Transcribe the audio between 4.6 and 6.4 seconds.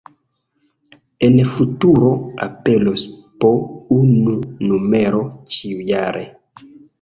numero ĉiujare.